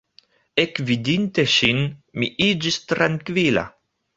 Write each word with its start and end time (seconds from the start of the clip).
Ekvidinte 0.63 1.45
ŝin, 1.57 1.83
mi 2.23 2.33
iĝis 2.49 2.81
trankvila. 2.93 3.69